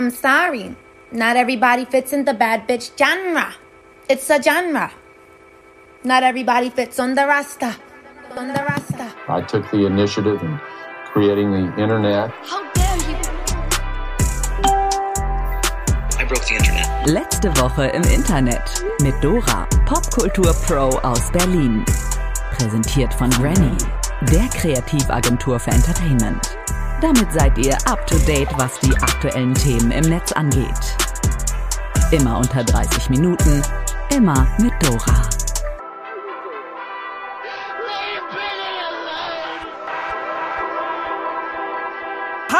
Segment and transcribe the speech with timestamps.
[0.00, 0.76] I'm sorry.
[1.10, 3.52] Not everybody fits in the bad bitch genre.
[4.08, 4.92] It's a genre.
[6.04, 7.74] Not everybody fits on the rasta.
[8.36, 9.12] On the rasta.
[9.26, 10.60] I took the initiative in
[11.12, 12.30] creating the internet.
[12.44, 13.16] How dare you?
[16.16, 17.08] I broke the internet.
[17.08, 21.84] Letzte Woche im Internet mit Dora, Popkultur-Pro aus Berlin.
[22.56, 23.76] Präsentiert von Granny,
[24.30, 26.57] der Kreativagentur für Entertainment.
[27.00, 30.96] Damit seid ihr up to date, was die aktuellen Themen im Netz angeht.
[32.10, 33.62] Immer unter 30 Minuten,
[34.10, 35.37] immer mit Dora.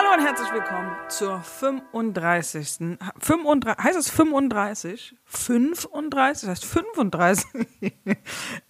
[0.09, 2.99] Hallo und herzlich willkommen zur 35.
[3.19, 5.15] 35 heißt es 35?
[5.27, 6.41] 35?
[6.41, 7.47] Das heißt 35.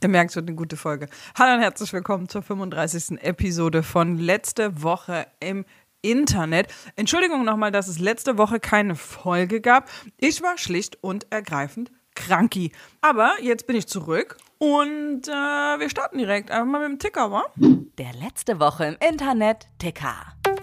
[0.03, 1.09] Ihr merkt schon, eine gute Folge.
[1.39, 3.23] Hallo und herzlich willkommen zur 35.
[3.23, 5.65] Episode von letzte Woche im
[6.03, 6.75] Internet.
[6.97, 9.89] Entschuldigung nochmal, dass es letzte Woche keine Folge gab.
[10.17, 12.73] Ich war schlicht und ergreifend kranki.
[13.01, 17.31] Aber jetzt bin ich zurück und äh, wir starten direkt einfach mal mit dem Ticker,
[17.31, 17.45] wa?
[17.57, 20.17] Der letzte Woche im Internet Ticker.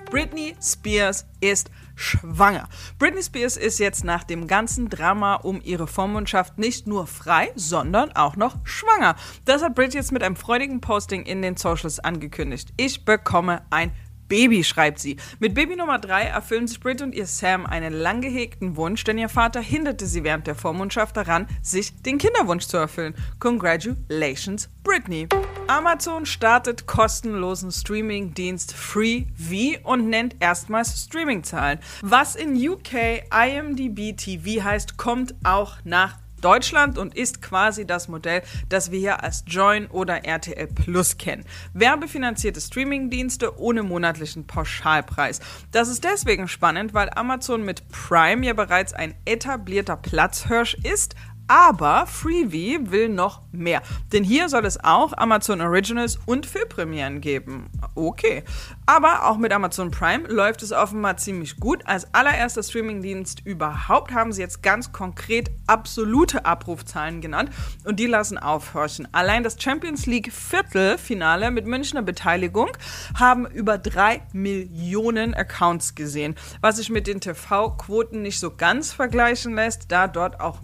[0.10, 2.68] Britney Spears ist schwanger.
[3.00, 8.12] Britney Spears ist jetzt nach dem ganzen Drama um ihre Vormundschaft nicht nur frei, sondern
[8.12, 9.16] auch noch schwanger.
[9.46, 12.74] Das hat Britney jetzt mit einem freudigen Posting in den Socials angekündigt.
[12.78, 13.92] Ich bekomme ein
[14.28, 15.18] Baby, schreibt sie.
[15.40, 19.18] Mit Baby Nummer 3 erfüllen sich Brit und ihr Sam einen lang gehegten Wunsch, denn
[19.18, 23.14] ihr Vater hinderte sie während der Vormundschaft daran, sich den Kinderwunsch zu erfüllen.
[23.40, 25.28] Congratulations, Britney.
[25.68, 31.80] Amazon startet kostenlosen Streaming-Dienst FreeV und nennt erstmals Streaming-Zahlen.
[32.02, 38.44] Was in UK IMDb TV heißt, kommt auch nach Deutschland und ist quasi das Modell,
[38.70, 41.44] das wir hier als Join oder RTL Plus kennen.
[41.74, 45.40] Werbefinanzierte Streamingdienste ohne monatlichen Pauschalpreis.
[45.72, 51.16] Das ist deswegen spannend, weil Amazon mit Prime ja bereits ein etablierter Platzhirsch ist,
[51.48, 53.82] aber Freevee will noch mehr.
[54.12, 57.70] Denn hier soll es auch Amazon Originals und Filmpremieren geben.
[57.96, 58.44] Okay.
[58.86, 61.84] Aber auch mit Amazon Prime läuft es offenbar ziemlich gut.
[61.88, 67.50] Als allererster Streamingdienst überhaupt haben sie jetzt ganz konkret absolute Abrufzahlen genannt
[67.84, 69.08] und die lassen aufhorchen.
[69.12, 72.70] Allein das Champions League Viertelfinale mit Münchner Beteiligung
[73.18, 79.56] haben über drei Millionen Accounts gesehen, was sich mit den TV-Quoten nicht so ganz vergleichen
[79.56, 80.62] lässt, da dort auch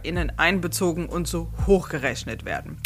[0.00, 2.78] MitguckerInnen einbezogen und so hochgerechnet werden.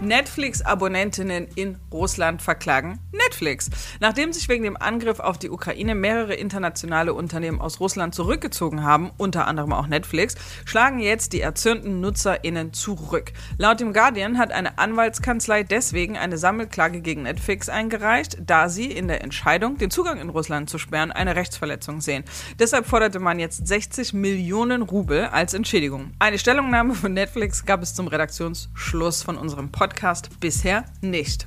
[0.00, 3.70] Netflix-Abonnentinnen in Russland verklagen Netflix.
[3.98, 9.10] Nachdem sich wegen dem Angriff auf die Ukraine mehrere internationale Unternehmen aus Russland zurückgezogen haben,
[9.16, 10.34] unter anderem auch Netflix,
[10.66, 13.32] schlagen jetzt die erzürnten NutzerInnen zurück.
[13.56, 19.08] Laut dem Guardian hat eine Anwaltskanzlei deswegen eine Sammelklage gegen Netflix eingereicht, da sie in
[19.08, 22.24] der Entscheidung, den Zugang in Russland zu sperren, eine Rechtsverletzung sehen.
[22.58, 26.12] Deshalb forderte man jetzt 60 Millionen Rubel als Entschädigung.
[26.18, 29.85] Eine Stellungnahme von Netflix gab es zum Redaktionsschluss von unserem Podcast
[30.40, 31.46] bisher nicht.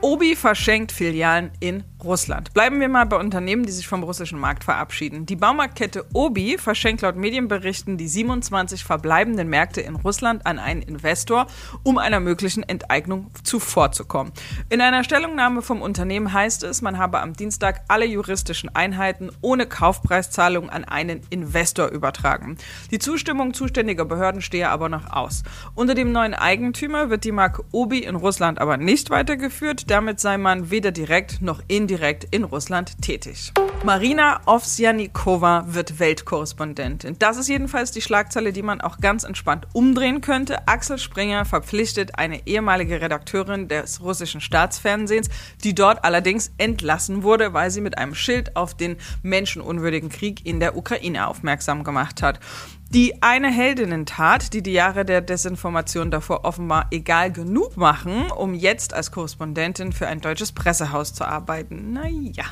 [0.00, 2.52] Obi verschenkt Filialen in Russland.
[2.52, 5.26] Bleiben wir mal bei Unternehmen, die sich vom russischen Markt verabschieden.
[5.26, 11.46] Die Baumarktkette Obi verschenkt laut Medienberichten die 27 verbleibenden Märkte in Russland an einen Investor,
[11.82, 14.32] um einer möglichen Enteignung zuvorzukommen.
[14.68, 19.66] In einer Stellungnahme vom Unternehmen heißt es, man habe am Dienstag alle juristischen Einheiten ohne
[19.66, 22.58] Kaufpreiszahlung an einen Investor übertragen.
[22.90, 25.42] Die Zustimmung zuständiger Behörden stehe aber noch aus.
[25.74, 29.90] Unter dem neuen Eigentümer wird die Marke Obi in Russland aber nicht weitergeführt.
[29.90, 31.93] Damit sei man weder direkt noch indirekt
[32.30, 33.52] in Russland tätig.
[33.84, 37.16] Marina Ovsjanikova wird Weltkorrespondentin.
[37.18, 40.66] Das ist jedenfalls die Schlagzeile, die man auch ganz entspannt umdrehen könnte.
[40.66, 45.28] Axel Springer verpflichtet eine ehemalige Redakteurin des russischen Staatsfernsehens,
[45.62, 50.60] die dort allerdings entlassen wurde, weil sie mit einem Schild auf den menschenunwürdigen Krieg in
[50.60, 52.40] der Ukraine aufmerksam gemacht hat.
[52.90, 58.94] Die eine Heldinnentat, die die Jahre der Desinformation davor offenbar egal genug machen, um jetzt
[58.94, 61.92] als Korrespondentin für ein deutsches Pressehaus zu arbeiten.
[61.92, 62.44] Naja.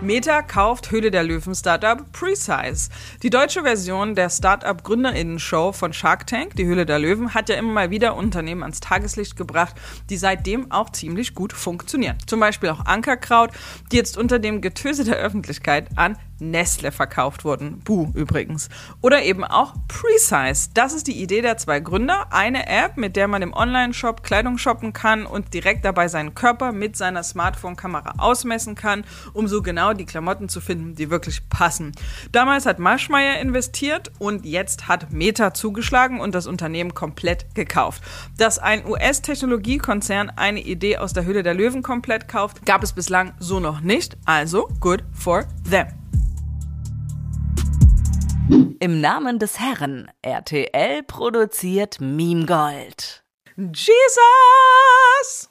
[0.00, 2.88] Meta kauft Höhle der Löwen Startup Precise.
[3.24, 7.56] Die deutsche Version der Startup Gründerinnen-Show von Shark Tank, die Höhle der Löwen, hat ja
[7.56, 9.74] immer mal wieder Unternehmen ans Tageslicht gebracht,
[10.08, 12.16] die seitdem auch ziemlich gut funktionieren.
[12.26, 13.50] Zum Beispiel auch Ankerkraut,
[13.90, 17.80] die jetzt unter dem Getöse der Öffentlichkeit an Nestle verkauft wurden.
[17.80, 18.68] Buh übrigens.
[19.00, 20.70] Oder eben auch Precise.
[20.74, 22.32] Das ist die Idee der zwei Gründer.
[22.32, 26.72] Eine App, mit der man im Online-Shop Kleidung shoppen kann und direkt dabei seinen Körper
[26.72, 31.92] mit seiner Smartphone-Kamera ausmessen kann, um so genau die Klamotten zu finden, die wirklich passen.
[32.32, 38.02] Damals hat Maschmeyer investiert und jetzt hat Meta zugeschlagen und das Unternehmen komplett gekauft.
[38.36, 43.32] Dass ein US-Technologiekonzern eine Idee aus der Hülle der Löwen komplett kauft, gab es bislang
[43.38, 44.16] so noch nicht.
[44.24, 46.07] Also good for them.
[48.48, 53.22] Im Namen des Herrn, RTL produziert Meme Gold.
[53.56, 55.50] Jesus!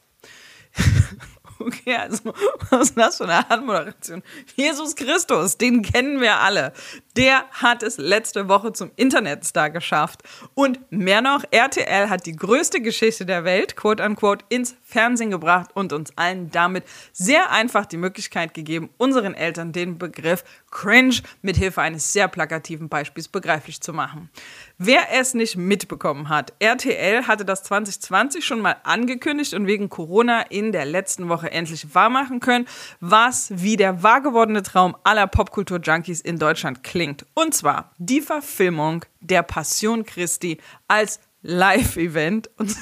[1.60, 2.34] Okay, also,
[2.70, 4.22] was ist das für eine Anmoderation?
[4.56, 6.72] Jesus Christus, den kennen wir alle.
[7.18, 10.22] Der hat es letzte Woche zum Internetstar geschafft.
[10.54, 15.72] Und mehr noch, RTL hat die größte Geschichte der Welt, quote unquote, ins Fernsehen gebracht
[15.74, 16.84] und uns allen damit
[17.14, 22.88] sehr einfach die Möglichkeit gegeben, unseren Eltern den Begriff Cringe mit Hilfe eines sehr plakativen
[22.88, 24.30] Beispiels begreiflich zu machen.
[24.78, 30.42] Wer es nicht mitbekommen hat, RTL hatte das 2020 schon mal angekündigt und wegen Corona
[30.42, 32.68] in der letzten Woche endlich wahrmachen können,
[33.00, 37.07] was wie der wahrgewordene Traum aller Popkultur-Junkies in Deutschland klingt.
[37.34, 40.58] Und zwar die Verfilmung der Passion Christi
[40.88, 42.76] als Live-Event und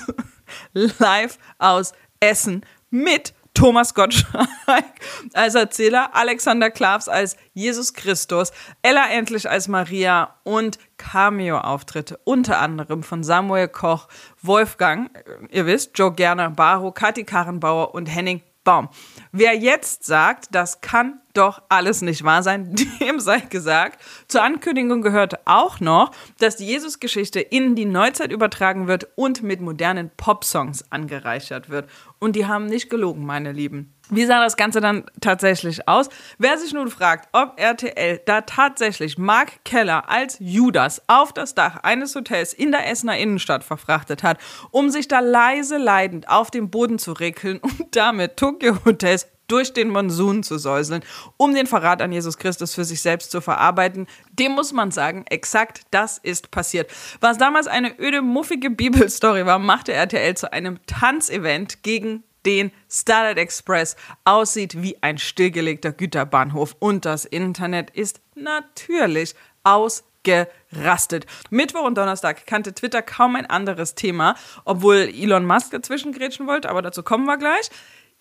[0.73, 4.85] live aus Essen mit Thomas Gottschalk
[5.33, 8.51] als Erzähler, Alexander Klavs als Jesus Christus,
[8.81, 14.09] Ella Endlich als Maria und Cameo-Auftritte, unter anderem von Samuel Koch,
[14.41, 15.09] Wolfgang,
[15.51, 18.89] ihr wisst, Joe Gerner, Baro, Kathi Karrenbauer und Henning Baum.
[19.31, 24.01] Wer jetzt sagt, das kann doch alles nicht wahr sein, dem sei gesagt.
[24.27, 29.61] Zur Ankündigung gehört auch noch, dass die Jesus-Geschichte in die Neuzeit übertragen wird und mit
[29.61, 31.89] modernen Popsongs angereichert wird.
[32.19, 33.94] Und die haben nicht gelogen, meine Lieben.
[34.09, 36.09] Wie sah das Ganze dann tatsächlich aus?
[36.37, 41.77] Wer sich nun fragt, ob RTL da tatsächlich Mark Keller als Judas auf das Dach
[41.77, 44.37] eines Hotels in der Essener Innenstadt verfrachtet hat,
[44.69, 49.73] um sich da leise leidend auf den Boden zu regeln und damit Tokyo Hotels durch
[49.73, 51.03] den Monsun zu säuseln,
[51.37, 54.07] um den Verrat an Jesus Christus für sich selbst zu verarbeiten.
[54.31, 56.91] Dem muss man sagen, exakt das ist passiert.
[57.21, 63.37] Was damals eine öde, muffige Bibelstory war, machte RTL zu einem Tanzevent gegen den Starlight
[63.37, 71.25] Express aussieht wie ein stillgelegter Güterbahnhof und das Internet ist natürlich ausgerastet.
[71.49, 76.69] Mittwoch und Donnerstag kannte Twitter kaum ein anderes Thema, obwohl Elon Musk dazwischen grätschen wollte,
[76.69, 77.69] aber dazu kommen wir gleich.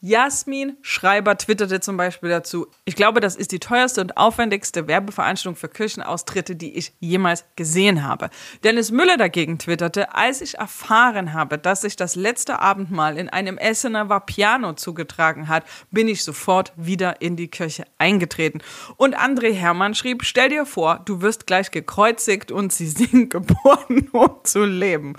[0.07, 5.57] Jasmin Schreiber twitterte zum Beispiel dazu, ich glaube, das ist die teuerste und aufwendigste Werbeveranstaltung
[5.57, 8.29] für Kirchenaustritte, die ich jemals gesehen habe.
[8.65, 13.57] Dennis Müller dagegen twitterte, als ich erfahren habe, dass sich das letzte Abendmahl in einem
[13.57, 18.61] Essener Vapiano zugetragen hat, bin ich sofort wieder in die Kirche eingetreten.
[18.99, 24.11] Und André Hermann schrieb, stell dir vor, du wirst gleich gekreuzigt und sie sind geboren,
[24.13, 25.17] um zu leben.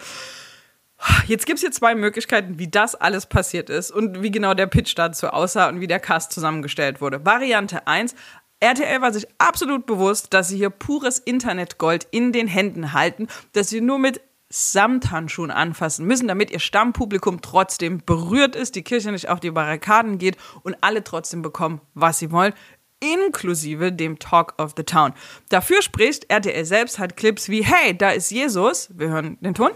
[1.28, 4.68] Jetzt gibt es hier zwei Möglichkeiten, wie das alles passiert ist und wie genau der
[4.68, 7.26] Pitch dazu aussah und wie der Cast zusammengestellt wurde.
[7.26, 8.16] Variante 1.
[8.60, 13.70] RTL war sich absolut bewusst, dass sie hier pures Internetgold in den Händen halten, dass
[13.70, 19.28] sie nur mit Samthandschuhen anfassen müssen, damit ihr Stammpublikum trotzdem berührt ist, die Kirche nicht
[19.28, 22.54] auf die Barrikaden geht und alle trotzdem bekommen, was sie wollen
[23.00, 25.14] inklusive dem Talk of the Town.
[25.50, 28.90] Dafür spricht, RTL selbst hat Clips wie Hey, da ist Jesus.
[28.98, 29.72] Wir hören den Ton.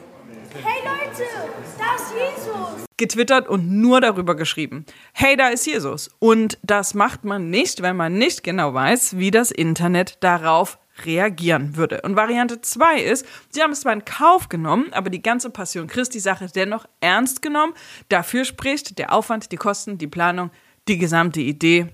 [1.19, 2.85] Leute, ist Jesus.
[2.97, 4.85] Getwittert und nur darüber geschrieben.
[5.13, 6.09] Hey, da ist Jesus.
[6.19, 11.77] Und das macht man nicht, wenn man nicht genau weiß, wie das Internet darauf reagieren
[11.77, 12.01] würde.
[12.01, 15.87] Und Variante 2 ist, sie haben es zwar in Kauf genommen, aber die ganze Passion
[15.87, 17.73] Christi-Sache dennoch ernst genommen.
[18.09, 20.51] Dafür spricht der Aufwand, die Kosten, die Planung,
[20.87, 21.87] die gesamte Idee.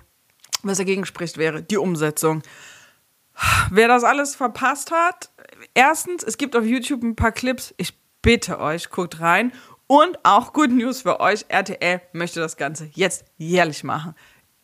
[0.64, 2.42] Was dagegen spricht, wäre die Umsetzung.
[3.70, 5.30] Wer das alles verpasst hat,
[5.74, 7.74] erstens, es gibt auf YouTube ein paar Clips.
[7.78, 7.94] Ich
[8.26, 9.54] bitte euch, guckt rein.
[9.86, 14.16] Und auch Good News für euch, RTL möchte das Ganze jetzt jährlich machen.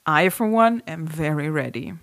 [0.10, 1.94] I, for one, am very ready.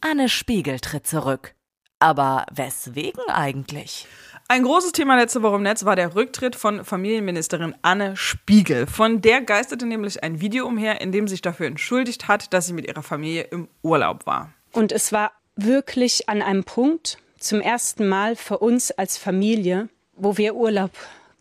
[0.00, 1.54] Anne Spiegel tritt zurück.
[2.00, 4.08] Aber weswegen eigentlich?
[4.48, 8.88] Ein großes Thema letzte Woche im Netz war der Rücktritt von Familienministerin Anne Spiegel.
[8.88, 12.72] Von der geisterte nämlich ein Video umher, in dem sich dafür entschuldigt hat, dass sie
[12.72, 14.52] mit ihrer Familie im Urlaub war.
[14.72, 20.36] Und es war wirklich an einem Punkt, zum ersten Mal für uns als Familie, wo
[20.36, 20.90] wir Urlaub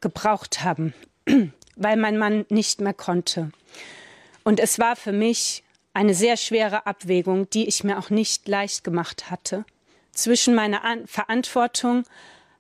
[0.02, 0.94] gebraucht haben,
[1.76, 3.52] weil mein Mann nicht mehr konnte.
[4.44, 8.84] Und es war für mich eine sehr schwere Abwägung, die ich mir auch nicht leicht
[8.84, 9.66] gemacht hatte,
[10.12, 12.04] zwischen meiner An Verantwortung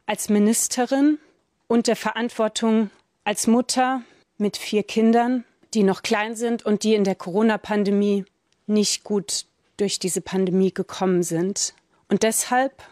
[0.05, 1.19] als Ministerin
[1.67, 2.89] und der Verantwortung
[3.23, 4.01] als Mutter
[4.37, 5.43] mit vier Kindern,
[5.73, 8.25] die noch klein sind und die in der Corona-Pandemie
[8.65, 9.45] nicht gut
[9.77, 11.73] durch diese Pandemie gekommen sind.
[12.09, 12.83] Und deshalb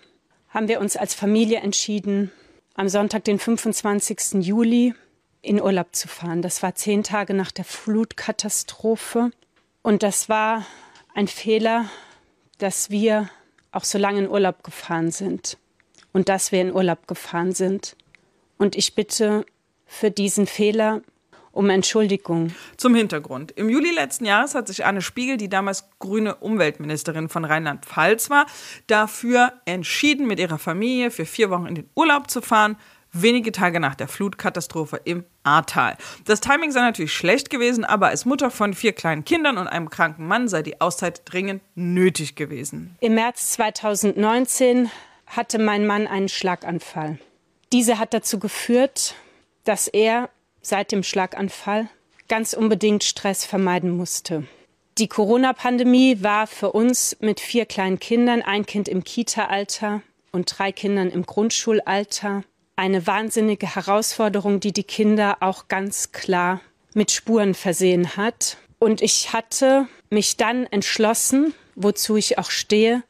[0.50, 2.32] haben wir uns als Familie entschieden,
[2.76, 4.46] am Sonntag, den 25.
[4.46, 4.94] Juli,
[5.42, 6.42] in Urlaub zu fahren.
[6.42, 9.32] Das war zehn Tage nach der Flutkatastrophe.
[9.82, 10.66] Und das war
[11.14, 11.90] ein Fehler,
[12.58, 13.30] dass wir
[13.72, 15.58] auch so lange in Urlaub gefahren sind
[16.14, 17.96] und dass wir in Urlaub gefahren sind.
[18.58, 19.46] Und ich bitte
[19.86, 21.02] für diesen Fehler
[21.56, 22.54] um Entschuldigung.
[22.78, 23.52] Zum Hintergrund.
[23.52, 28.46] Im Juli letzten Jahres hat sich Anne Spiegel, die damals grüne Umweltministerin von Rheinland-Pfalz war,
[28.88, 32.78] dafür entschieden, mit ihrer Familie für vier Wochen in den Urlaub zu fahren,
[33.12, 35.98] wenige Tage nach der Flutkatastrophe im Ahrtal.
[36.26, 39.90] Das Timing sei natürlich schlecht gewesen, aber als Mutter von vier kleinen Kindern und einem
[39.90, 42.98] kranken Mann sei die Auszeit dringend nötig gewesen.
[43.00, 44.92] Im März 2019
[45.28, 47.18] hatte mein Mann einen Schlaganfall.
[47.72, 49.16] Diese hat dazu geführt,
[49.64, 50.30] dass er
[50.66, 51.88] seit dem Schlaganfall
[52.28, 54.48] ganz unbedingt Stress vermeiden musste.
[54.98, 60.72] Die Corona-Pandemie war für uns mit vier kleinen Kindern, ein Kind im Kita-Alter und drei
[60.72, 62.44] Kindern im Grundschulalter,
[62.76, 66.62] eine wahnsinnige Herausforderung, die die Kinder auch ganz klar
[66.94, 68.58] mit Spuren versehen hat.
[68.80, 73.04] Und ich hatte mich dann entschlossen, wozu ich auch stehe,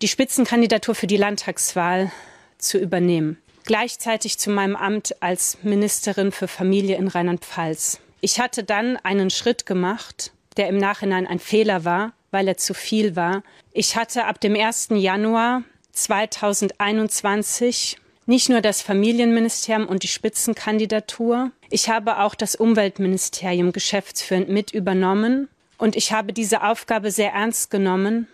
[0.00, 2.12] die Spitzenkandidatur für die Landtagswahl
[2.58, 3.38] zu übernehmen.
[3.70, 8.00] Gleichzeitig zu meinem Amt als Ministerin für Familie in Rheinland-Pfalz.
[8.20, 12.74] Ich hatte dann einen Schritt gemacht, der im Nachhinein ein Fehler war, weil er zu
[12.74, 13.44] viel war.
[13.70, 14.88] Ich hatte ab dem 1.
[14.94, 15.62] Januar
[15.92, 24.72] 2021 nicht nur das Familienministerium und die Spitzenkandidatur, ich habe auch das Umweltministerium geschäftsführend mit
[24.72, 25.48] übernommen
[25.78, 28.26] und ich habe diese Aufgabe sehr ernst genommen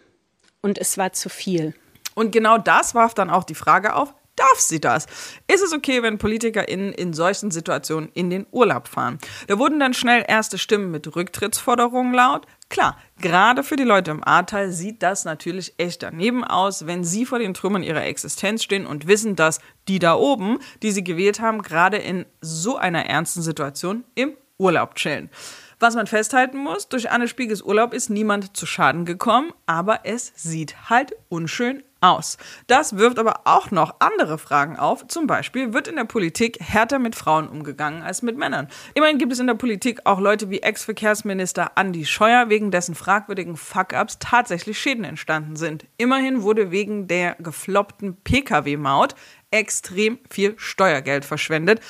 [0.63, 1.75] und es war zu viel.
[2.15, 5.07] Und genau das warf dann auch die Frage auf, darf sie das?
[5.53, 9.19] Ist es okay, wenn PolitikerInnen in solchen Situationen in den Urlaub fahren?
[9.49, 12.47] Da wurden dann schnell erste Stimmen mit Rücktrittsforderungen laut.
[12.69, 17.25] Klar, gerade für die Leute im Ahrtal sieht das natürlich echt daneben aus, wenn sie
[17.25, 21.41] vor den Trümmern ihrer Existenz stehen und wissen, dass die da oben, die sie gewählt
[21.41, 25.31] haben, gerade in so einer ernsten Situation im Urlaub chillen.
[25.79, 30.33] Was man festhalten muss, durch Anne Spiegels Urlaub ist niemand zu Schaden gekommen, aber es
[30.35, 32.39] sieht halt unschön aus.
[32.67, 35.07] Das wirft aber auch noch andere Fragen auf.
[35.09, 38.69] Zum Beispiel wird in der Politik härter mit Frauen umgegangen als mit Männern.
[38.95, 43.57] Immerhin gibt es in der Politik auch Leute wie Ex-Verkehrsminister Andy Scheuer, wegen dessen fragwürdigen
[43.57, 45.85] Fuck-ups tatsächlich Schäden entstanden sind.
[45.99, 49.15] Immerhin wurde wegen der gefloppten Pkw-Maut
[49.51, 51.81] extrem viel Steuergeld verschwendet.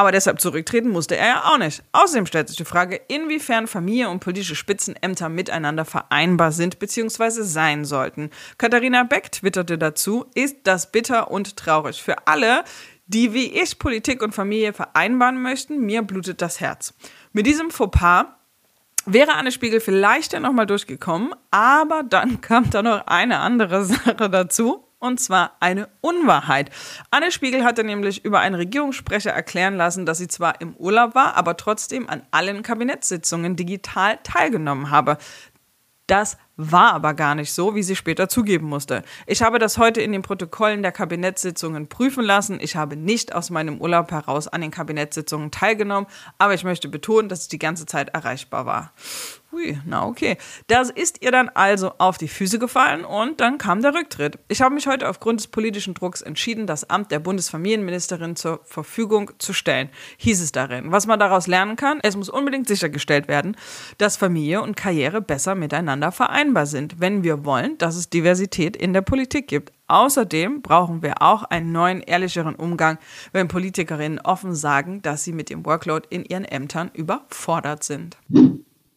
[0.00, 1.82] Aber deshalb zurücktreten musste er ja auch nicht.
[1.92, 7.42] Außerdem stellt sich die Frage, inwiefern Familie und politische Spitzenämter miteinander vereinbar sind bzw.
[7.42, 8.30] sein sollten.
[8.56, 12.64] Katharina Beck twitterte dazu, ist das bitter und traurig für alle,
[13.08, 15.84] die wie ich Politik und Familie vereinbaren möchten.
[15.84, 16.94] Mir blutet das Herz.
[17.34, 18.24] Mit diesem Fauxpas
[19.04, 24.30] wäre Anne Spiegel vielleicht ja nochmal durchgekommen, aber dann kam da noch eine andere Sache
[24.30, 26.70] dazu und zwar eine Unwahrheit.
[27.10, 31.36] Anne Spiegel hatte nämlich über einen Regierungssprecher erklären lassen, dass sie zwar im Urlaub war,
[31.36, 35.18] aber trotzdem an allen Kabinettssitzungen digital teilgenommen habe.
[36.06, 39.04] Das war aber gar nicht so, wie sie später zugeben musste.
[39.26, 42.58] Ich habe das heute in den Protokollen der Kabinettssitzungen prüfen lassen.
[42.60, 47.28] Ich habe nicht aus meinem Urlaub heraus an den Kabinettssitzungen teilgenommen, aber ich möchte betonen,
[47.28, 48.92] dass ich die ganze Zeit erreichbar war.
[49.52, 50.36] Hui, na okay.
[50.68, 54.38] Das ist ihr dann also auf die Füße gefallen und dann kam der Rücktritt.
[54.46, 59.32] Ich habe mich heute aufgrund des politischen Drucks entschieden, das Amt der Bundesfamilienministerin zur Verfügung
[59.38, 59.88] zu stellen.
[60.18, 60.92] Hieß es darin.
[60.92, 63.56] Was man daraus lernen kann, es muss unbedingt sichergestellt werden,
[63.98, 68.92] dass Familie und Karriere besser miteinander vereinbar sind, wenn wir wollen, dass es Diversität in
[68.92, 69.72] der Politik gibt.
[69.88, 72.98] Außerdem brauchen wir auch einen neuen, ehrlicheren Umgang,
[73.32, 78.16] wenn Politikerinnen offen sagen, dass sie mit dem Workload in ihren Ämtern überfordert sind.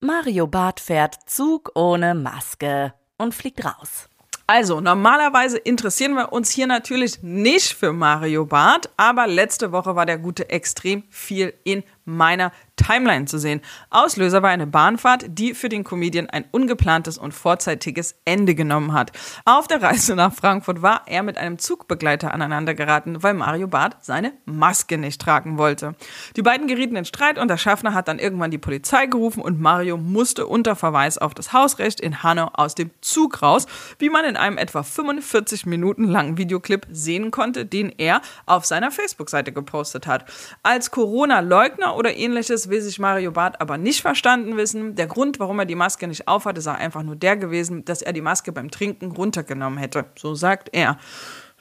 [0.04, 4.10] Mario Barth fährt Zug ohne Maske und fliegt raus.
[4.48, 10.06] Also, normalerweise interessieren wir uns hier natürlich nicht für Mario Barth, aber letzte Woche war
[10.06, 13.62] der Gute extrem viel in meiner Timeline zu sehen.
[13.90, 19.12] Auslöser war eine Bahnfahrt, die für den Comedian ein ungeplantes und vorzeitiges Ende genommen hat.
[19.46, 24.34] Auf der Reise nach Frankfurt war er mit einem Zugbegleiter aneinandergeraten, weil Mario Barth seine
[24.46, 25.96] Maske nicht tragen wollte.
[26.36, 29.62] Die beiden gerieten in Streit und der Schaffner hat dann irgendwann die Polizei gerufen und
[29.62, 33.68] Mario musste unter Verweis auf das Hausrecht in Hanau aus dem Zug raus,
[34.00, 38.92] wie man in einem etwa 45 Minuten langen Videoclip sehen konnte, den er auf seiner
[38.92, 40.26] Facebook-Seite gepostet hat.
[40.64, 44.96] Als Corona-Leugner oder ähnliches will sich Mario Barth aber nicht verstanden wissen.
[44.96, 48.14] Der Grund, warum er die Maske nicht aufhatte, sei einfach nur der gewesen, dass er
[48.14, 50.06] die Maske beim Trinken runtergenommen hätte.
[50.18, 50.98] So sagt er.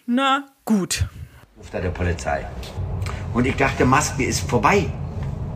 [0.06, 1.06] Na gut.
[1.56, 2.46] Ruft er der Polizei.
[3.34, 4.86] Und ich dachte, Maske ist vorbei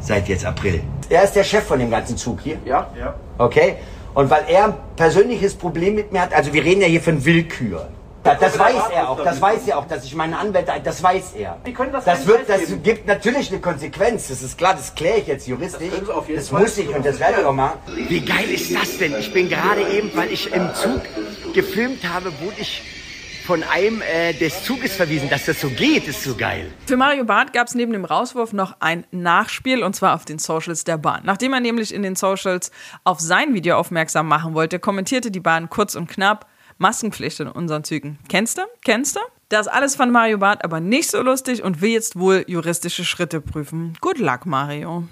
[0.00, 0.82] seit jetzt April.
[1.08, 2.58] Er ist der Chef von dem ganzen Zug hier?
[2.64, 2.90] Ja?
[2.98, 3.14] Ja.
[3.38, 3.76] Okay.
[4.14, 7.24] Und weil er ein persönliches Problem mit mir hat, also wir reden ja hier von
[7.24, 7.88] Willkür.
[8.26, 11.34] Das, das weiß er auch, das weiß er auch, dass ich meine Anwälte, das weiß
[11.38, 11.58] er.
[11.64, 15.18] Sie können das Das wird, das gibt natürlich eine Konsequenz, das ist klar, das kläre
[15.18, 15.90] ich jetzt juristisch.
[15.90, 17.78] Das Das Fall muss ich und das werde ich auch machen.
[18.08, 19.14] Wie geil ist das denn?
[19.18, 21.02] Ich bin gerade eben, weil ich im Zug
[21.54, 22.82] gefilmt habe, wurde ich
[23.46, 25.30] von einem äh, des Zuges verwiesen.
[25.30, 26.66] Dass das so geht, ist so geil.
[26.86, 30.40] Für Mario Barth gab es neben dem Rauswurf noch ein Nachspiel und zwar auf den
[30.40, 31.22] Socials der Bahn.
[31.24, 32.72] Nachdem er nämlich in den Socials
[33.04, 36.46] auf sein Video aufmerksam machen wollte, kommentierte die Bahn kurz und knapp
[36.78, 38.18] Maskenpflicht in unseren Zügen.
[38.28, 38.62] Kennst du?
[38.84, 39.20] Kennst du?
[39.48, 43.40] Das alles fand Mario Barth aber nicht so lustig und will jetzt wohl juristische Schritte
[43.40, 43.96] prüfen.
[44.00, 45.04] Good luck, Mario.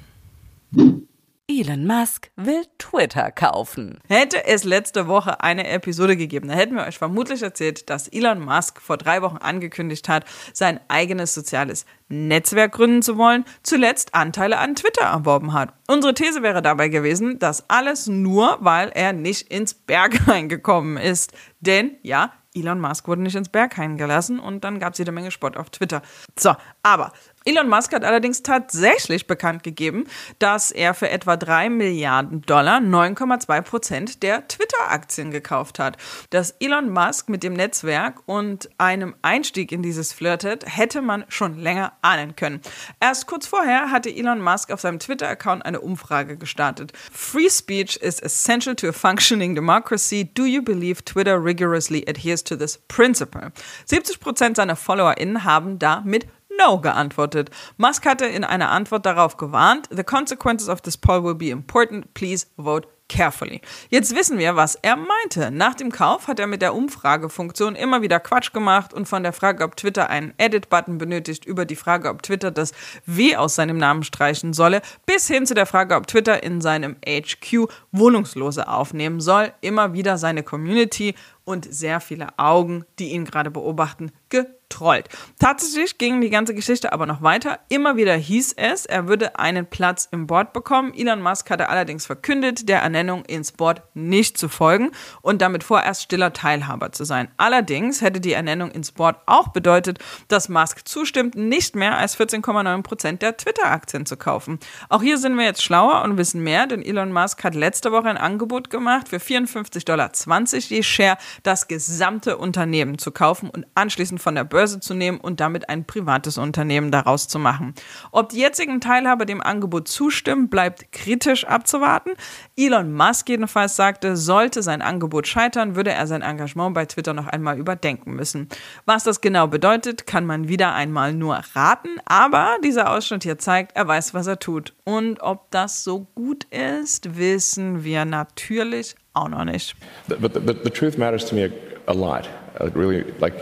[1.46, 3.98] Elon Musk will Twitter kaufen.
[4.08, 8.42] Hätte es letzte Woche eine Episode gegeben, dann hätten wir euch vermutlich erzählt, dass Elon
[8.42, 10.24] Musk vor drei Wochen angekündigt hat,
[10.54, 15.74] sein eigenes soziales Netzwerk gründen zu wollen, zuletzt Anteile an Twitter erworben hat.
[15.86, 21.34] Unsere These wäre dabei gewesen, dass alles nur, weil er nicht ins Berghain gekommen ist.
[21.60, 25.30] Denn ja, Elon Musk wurde nicht ins Berghain gelassen und dann gab es jede Menge
[25.30, 26.02] Spott auf Twitter.
[26.38, 27.12] So, aber
[27.46, 30.06] Elon Musk hat allerdings tatsächlich bekannt gegeben,
[30.38, 35.98] dass er für etwa 3 Milliarden Dollar 9,2 Prozent der Twitter-Aktien gekauft hat.
[36.30, 41.58] Dass Elon Musk mit dem Netzwerk und einem Einstieg in dieses flirtet, hätte man schon
[41.58, 42.62] länger ahnen können.
[42.98, 46.94] Erst kurz vorher hatte Elon Musk auf seinem Twitter-Account eine Umfrage gestartet.
[47.12, 50.24] Free speech is essential to a functioning democracy.
[50.32, 53.52] Do you believe Twitter rigorously adheres to this principle?
[53.84, 56.26] 70 Prozent seiner FollowerInnen haben da mit
[56.58, 57.50] No geantwortet.
[57.76, 62.14] Musk hatte in einer Antwort darauf gewarnt, The consequences of this poll will be important.
[62.14, 63.60] Please vote carefully.
[63.90, 65.50] Jetzt wissen wir, was er meinte.
[65.50, 69.32] Nach dem Kauf hat er mit der Umfragefunktion immer wieder Quatsch gemacht und von der
[69.32, 72.72] Frage, ob Twitter einen Edit-Button benötigt, über die Frage, ob Twitter das
[73.06, 76.96] W aus seinem Namen streichen solle, bis hin zu der Frage, ob Twitter in seinem
[77.06, 81.14] HQ Wohnungslose aufnehmen soll, immer wieder seine Community
[81.44, 85.08] und sehr viele Augen, die ihn gerade beobachten, getrollt.
[85.38, 87.60] Tatsächlich ging die ganze Geschichte aber noch weiter.
[87.68, 90.92] Immer wieder hieß es, er würde einen Platz im Board bekommen.
[90.94, 94.90] Elon Musk hatte allerdings verkündet, der Ernennung ins Board nicht zu folgen
[95.22, 97.28] und damit vorerst stiller Teilhaber zu sein.
[97.36, 99.98] Allerdings hätte die Ernennung ins Board auch bedeutet,
[100.28, 104.58] dass Musk zustimmt, nicht mehr als 14,9 Prozent der Twitter-Aktien zu kaufen.
[104.88, 108.08] Auch hier sind wir jetzt schlauer und wissen mehr, denn Elon Musk hat letzte Woche
[108.08, 110.10] ein Angebot gemacht, für 54,20 Dollar
[110.54, 115.40] je Share das gesamte Unternehmen zu kaufen und anschließend von der Börse zu nehmen und
[115.40, 117.74] damit ein privates Unternehmen daraus zu machen.
[118.12, 122.12] Ob die jetzigen Teilhaber dem Angebot zustimmen, bleibt kritisch abzuwarten.
[122.56, 127.26] Elon Musk jedenfalls sagte, sollte sein Angebot scheitern, würde er sein Engagement bei Twitter noch
[127.26, 128.48] einmal überdenken müssen.
[128.84, 133.76] Was das genau bedeutet, kann man wieder einmal nur raten, aber dieser Ausschnitt hier zeigt,
[133.76, 134.74] er weiß, was er tut.
[134.84, 139.74] Und ob das so gut ist, wissen wir natürlich auch noch nicht.
[140.08, 141.50] But the, the, the truth matters to me a,
[141.88, 142.28] a lot.
[142.60, 143.34] Uh, really, like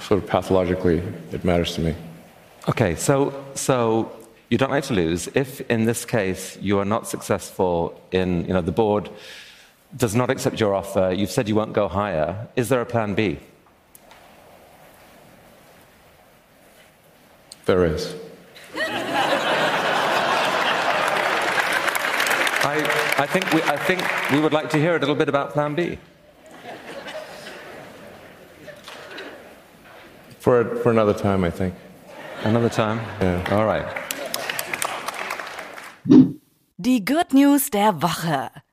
[0.00, 1.94] sort of pathologically, it matters to me.
[2.68, 4.10] Okay, so so
[4.48, 5.28] you don't like to lose.
[5.34, 9.10] If in this case you are not successful in, you know, the board
[9.96, 12.48] does not accept your offer, you've said you won't go higher.
[12.56, 13.38] Is there a plan B?
[17.66, 18.14] There is.
[22.66, 25.52] I, I, think we, I think we would like to hear a little bit about
[25.52, 25.98] Plan B.
[30.40, 31.74] For, for another time, I think.
[32.42, 32.98] Another time?
[33.20, 33.56] Yeah.
[33.56, 33.86] All right.
[36.80, 38.63] Die Good News der Woche.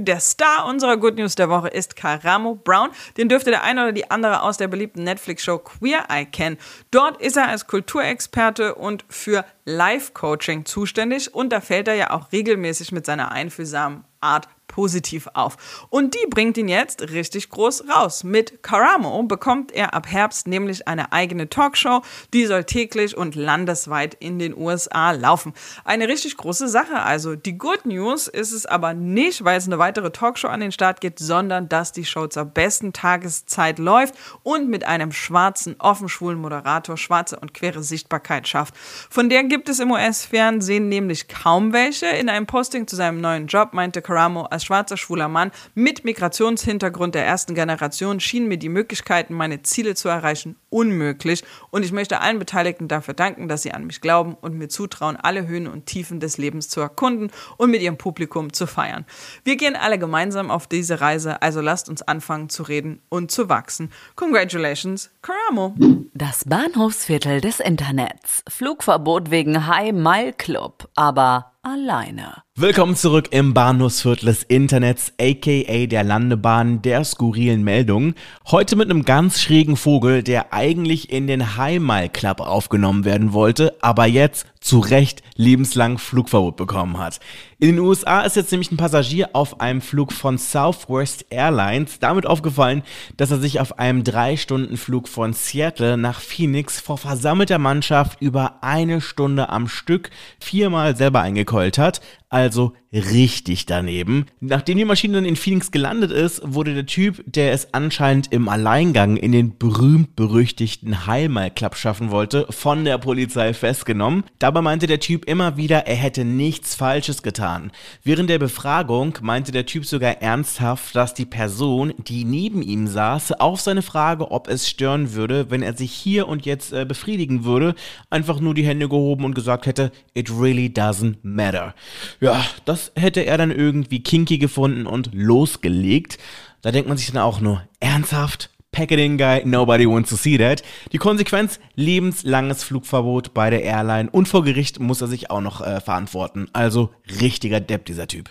[0.00, 2.90] Der Star unserer Good News der Woche ist Karamo Brown.
[3.16, 6.58] Den dürfte der eine oder die andere aus der beliebten Netflix-Show Queer Eye kennen.
[6.90, 12.32] Dort ist er als Kulturexperte und für Life-Coaching zuständig und da fällt er ja auch
[12.32, 15.86] regelmäßig mit seiner einfühlsamen Art positiv auf.
[15.90, 18.24] Und die bringt ihn jetzt richtig groß raus.
[18.24, 24.14] Mit Karamo bekommt er ab Herbst nämlich eine eigene Talkshow, die soll täglich und landesweit
[24.14, 25.52] in den USA laufen.
[25.84, 27.36] Eine richtig große Sache also.
[27.36, 31.00] Die Good News ist es aber nicht, weil es eine weitere Talkshow an den Start
[31.00, 36.40] geht, sondern dass die Show zur besten Tageszeit läuft und mit einem schwarzen, offen schwulen
[36.40, 38.74] Moderator schwarze und quere Sichtbarkeit schafft.
[38.76, 42.06] Von der gibt es im US-Fernsehen nämlich kaum welche.
[42.06, 47.14] In einem Posting zu seinem neuen Job meinte Karamo, als schwarzer schwuler Mann mit Migrationshintergrund
[47.14, 51.44] der ersten Generation schienen mir die Möglichkeiten, meine Ziele zu erreichen, unmöglich.
[51.70, 55.16] Und ich möchte allen Beteiligten dafür danken, dass sie an mich glauben und mir zutrauen,
[55.16, 59.04] alle Höhen und Tiefen des Lebens zu erkunden und mit ihrem Publikum zu feiern.
[59.44, 63.48] Wir gehen alle gemeinsam auf diese Reise, also lasst uns anfangen zu reden und zu
[63.48, 63.90] wachsen.
[64.16, 65.74] Congratulations, Karamo!
[66.14, 68.44] Das Bahnhofsviertel des Internets.
[68.48, 72.42] Flugverbot wegen High Mile Club, aber alleine.
[72.56, 78.14] Willkommen zurück im Bahnhofsviertel des Internets, aka der Landebahn der skurrilen Meldungen.
[78.50, 83.74] Heute mit einem ganz schrägen Vogel, der eigentlich in den Mile Club aufgenommen werden wollte,
[83.80, 87.20] aber jetzt zu Recht lebenslang Flugverbot bekommen hat.
[87.58, 92.26] In den USA ist jetzt nämlich ein Passagier auf einem Flug von Southwest Airlines damit
[92.26, 92.82] aufgefallen,
[93.16, 99.00] dass er sich auf einem 3-Stunden-Flug von Seattle nach Phoenix vor versammelter Mannschaft über eine
[99.00, 102.00] Stunde am Stück viermal selber eingekeult hat,
[102.30, 104.26] also richtig daneben.
[104.40, 108.48] Nachdem die Maschine dann in Phoenix gelandet ist, wurde der Typ, der es anscheinend im
[108.48, 114.24] Alleingang in den berühmt-berüchtigten Heilmal Club schaffen wollte, von der Polizei festgenommen.
[114.38, 117.72] Dabei meinte der Typ immer wieder, er hätte nichts Falsches getan.
[118.02, 123.32] Während der Befragung meinte der Typ sogar ernsthaft, dass die Person, die neben ihm saß,
[123.32, 127.44] auf seine Frage, ob es stören würde, wenn er sich hier und jetzt äh, befriedigen
[127.44, 127.74] würde,
[128.10, 131.74] einfach nur die Hände gehoben und gesagt hätte, it really doesn't matter.
[132.20, 136.18] Ja, das hätte er dann irgendwie kinky gefunden und losgelegt.
[136.62, 138.50] Da denkt man sich dann auch nur, ernsthaft?
[138.74, 140.62] Packaging Guy, nobody wants to see that.
[140.92, 145.60] Die Konsequenz, lebenslanges Flugverbot bei der Airline und vor Gericht muss er sich auch noch
[145.60, 146.48] äh, verantworten.
[146.52, 148.28] Also richtiger Depp, dieser Typ.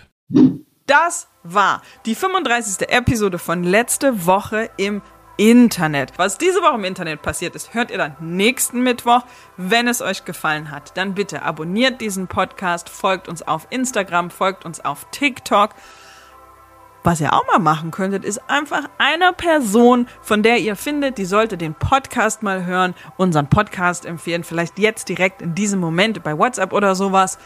[0.86, 2.88] Das war die 35.
[2.90, 5.00] Episode von letzte Woche im
[5.36, 6.12] Internet.
[6.18, 9.22] Was diese Woche im Internet passiert ist, hört ihr dann nächsten Mittwoch.
[9.56, 14.64] Wenn es euch gefallen hat, dann bitte abonniert diesen Podcast, folgt uns auf Instagram, folgt
[14.64, 15.70] uns auf TikTok.
[17.04, 21.26] Was ihr auch mal machen könntet, ist einfach einer Person, von der ihr findet, die
[21.26, 26.36] sollte den Podcast mal hören, unseren Podcast empfehlen, vielleicht jetzt direkt in diesem Moment bei
[26.38, 27.38] WhatsApp oder sowas.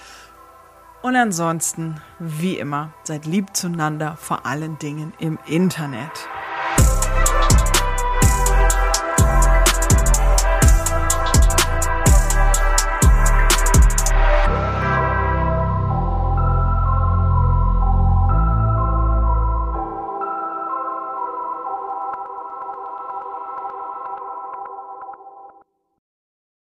[1.03, 6.29] Und ansonsten, wie immer, seid lieb zueinander, vor allen Dingen im Internet.